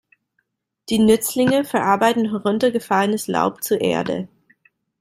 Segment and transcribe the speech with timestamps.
[0.89, 4.27] Die Nützlinge verarbeiten heruntergefallenes Laub zu Erde.